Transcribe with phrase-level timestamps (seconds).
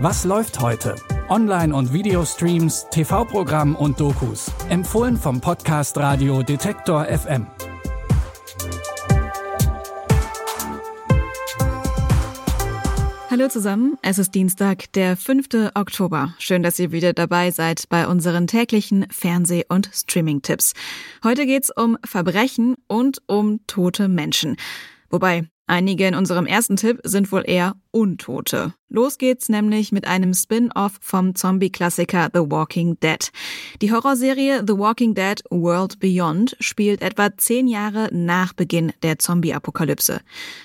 [0.00, 0.94] Was läuft heute?
[1.28, 4.48] Online- und Videostreams, TV-Programm und Dokus.
[4.68, 7.48] Empfohlen vom Podcast Radio Detektor FM.
[13.28, 15.72] Hallo zusammen, es ist Dienstag, der 5.
[15.74, 16.32] Oktober.
[16.38, 20.74] Schön, dass ihr wieder dabei seid bei unseren täglichen Fernseh- und Streaming-Tipps.
[21.24, 24.58] Heute geht's um Verbrechen und um tote Menschen.
[25.10, 28.72] Wobei, Einige in unserem ersten Tipp sind wohl eher Untote.
[28.88, 33.30] Los geht's nämlich mit einem Spin-off vom Zombie-Klassiker The Walking Dead.
[33.82, 40.22] Die Horrorserie The Walking Dead World Beyond spielt etwa zehn Jahre nach Beginn der Zombie-Apokalypse.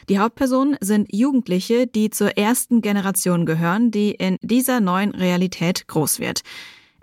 [0.07, 6.21] Die Hauptpersonen sind Jugendliche, die zur ersten Generation gehören, die in dieser neuen Realität groß
[6.21, 6.43] wird.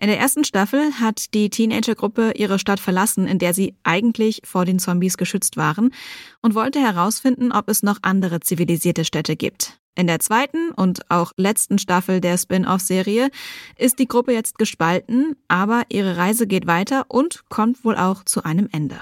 [0.02, 4.64] In der ersten Staffel hat die Teenagergruppe ihre Stadt verlassen, in der sie eigentlich vor
[4.64, 5.92] den Zombies geschützt waren,
[6.40, 9.78] und wollte herausfinden, ob es noch andere zivilisierte Städte gibt.
[9.94, 13.28] In der zweiten und auch letzten Staffel der Spin-off-Serie
[13.76, 18.42] ist die Gruppe jetzt gespalten, aber ihre Reise geht weiter und kommt wohl auch zu
[18.42, 18.96] einem Ende.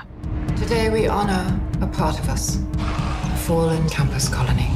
[0.56, 1.46] Today we honor
[1.80, 2.58] a part of us,
[3.22, 4.68] a fallen campus colony.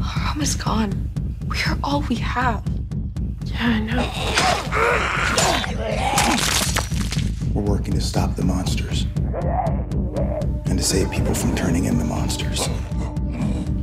[0.00, 0.90] Our home is gone.
[1.56, 2.62] We are all we have.
[3.46, 4.10] Yeah, I know.
[7.54, 9.06] We're working to stop the monsters
[10.66, 12.68] and to save people from turning into monsters.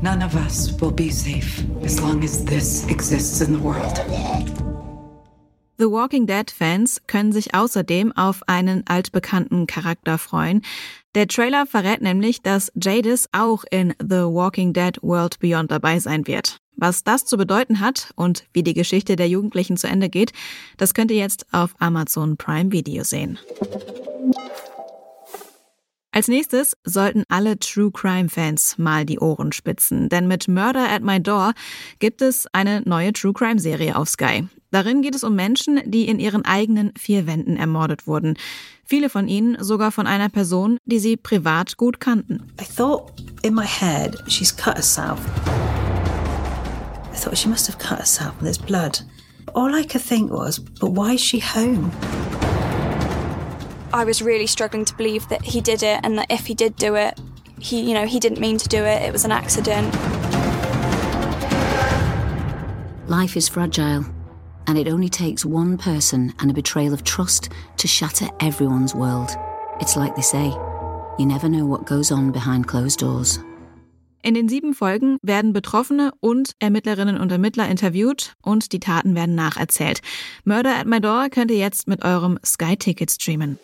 [0.04, 3.98] None of us will be safe as long as this exists in the world.
[5.78, 10.62] The Walking Dead-Fans können sich außerdem auf einen altbekannten Charakter freuen.
[11.16, 16.28] Der Trailer verrät nämlich, dass Jadis auch in The Walking Dead World Beyond dabei sein
[16.28, 16.63] wird.
[16.84, 20.34] Was das zu bedeuten hat und wie die Geschichte der Jugendlichen zu Ende geht,
[20.76, 23.40] das könnt ihr jetzt auf Amazon Prime Video sehen.
[26.12, 31.04] Als nächstes sollten alle True Crime Fans mal die Ohren spitzen, denn mit Murder at
[31.04, 31.54] My Door
[32.00, 34.50] gibt es eine neue True Crime Serie auf Sky.
[34.72, 38.36] Darin geht es um Menschen, die in ihren eigenen vier Wänden ermordet wurden.
[38.84, 42.52] Viele von ihnen sogar von einer Person, die sie privat gut kannten.
[42.60, 45.20] I thought in my head, she's cut herself.
[47.24, 49.00] I thought she must have cut herself and there's blood.
[49.56, 51.90] All I could think was, but why is she home?
[53.94, 56.76] I was really struggling to believe that he did it and that if he did
[56.76, 57.18] do it,
[57.60, 59.04] he, you know, he didn't mean to do it.
[59.04, 59.88] It was an accident.
[63.08, 64.06] Life is fragile,
[64.68, 69.32] and it only takes one person and a betrayal of trust to shatter everyone's world.
[69.80, 70.48] It's like they say
[71.18, 73.40] you never know what goes on behind closed doors.
[74.26, 79.36] In den sieben Folgen werden Betroffene und Ermittlerinnen und Ermittler interviewt und die Taten werden
[79.36, 80.00] nacherzählt.
[80.46, 83.60] Murder at My Door könnt ihr jetzt mit eurem Sky-Ticket streamen.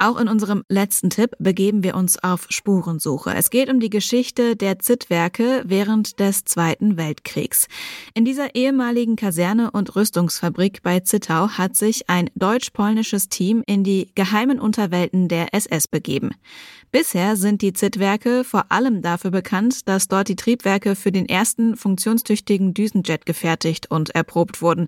[0.00, 3.34] Auch in unserem letzten Tipp begeben wir uns auf Spurensuche.
[3.34, 7.66] Es geht um die Geschichte der ZIT-Werke während des Zweiten Weltkriegs.
[8.14, 14.12] In dieser ehemaligen Kaserne und Rüstungsfabrik bei Zittau hat sich ein deutsch-polnisches Team in die
[14.14, 16.30] geheimen Unterwelten der SS begeben.
[16.92, 21.76] Bisher sind die ZIT-Werke vor allem dafür bekannt, dass dort die Triebwerke für den ersten
[21.76, 24.86] funktionstüchtigen Düsenjet gefertigt und erprobt wurden.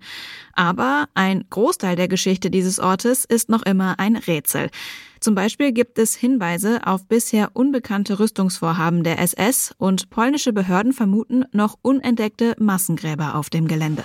[0.54, 4.70] Aber ein Großteil der Geschichte dieses Ortes ist noch immer ein Rätsel.
[5.20, 11.44] Zum Beispiel gibt es Hinweise auf bisher unbekannte Rüstungsvorhaben der SS und polnische Behörden vermuten
[11.52, 14.04] noch unentdeckte Massengräber auf dem Gelände.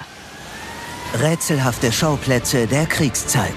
[1.21, 3.55] Rätselhafte Schauplätze der Kriegszeit.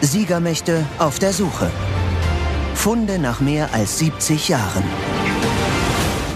[0.00, 1.70] Siegermächte auf der Suche.
[2.74, 4.82] Funde nach mehr als 70 Jahren.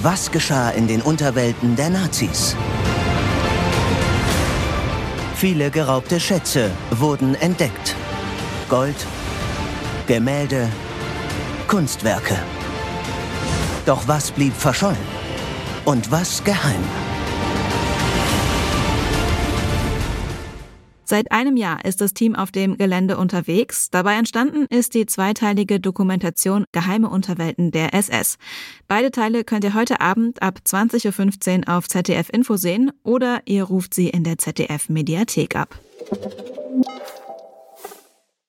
[0.02, 2.54] Was geschah in den Unterwelten der Nazis?
[5.34, 7.96] Viele geraubte Schätze wurden entdeckt.
[8.68, 8.96] Gold,
[10.06, 10.68] Gemälde,
[11.66, 12.38] Kunstwerke.
[13.86, 14.96] Doch was blieb verschollen?
[15.84, 16.84] Und was geheim?
[21.02, 23.90] Seit einem Jahr ist das Team auf dem Gelände unterwegs.
[23.90, 28.38] Dabei entstanden ist die zweiteilige Dokumentation Geheime Unterwelten der SS.
[28.86, 33.64] Beide Teile könnt ihr heute Abend ab 20.15 Uhr auf ZDF Info sehen oder ihr
[33.64, 35.80] ruft sie in der ZDF Mediathek ab.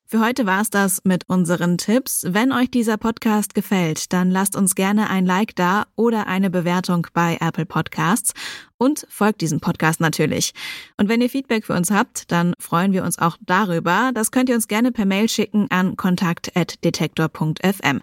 [0.10, 2.26] Für heute war's das mit unseren Tipps.
[2.30, 7.08] Wenn euch dieser Podcast gefällt, dann lasst uns gerne ein Like da oder eine Bewertung
[7.12, 8.32] bei Apple Podcasts
[8.78, 10.54] und folgt diesem Podcast natürlich.
[10.96, 14.12] Und wenn ihr Feedback für uns habt, dann freuen wir uns auch darüber.
[14.14, 18.00] Das könnt ihr uns gerne per Mail schicken an kontakt@detektor.fm.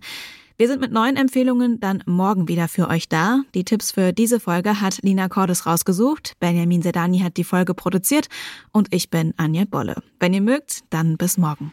[0.58, 3.40] Wir sind mit neuen Empfehlungen dann morgen wieder für euch da.
[3.54, 8.28] Die Tipps für diese Folge hat Lina Cordes rausgesucht, Benjamin Sedani hat die Folge produziert
[8.72, 10.02] und ich bin Anja Bolle.
[10.20, 11.72] Wenn ihr mögt, dann bis morgen.